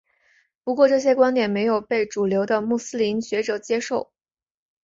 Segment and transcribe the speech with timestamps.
[0.63, 4.11] 不过这些观点没有被主流的穆斯林学者接受。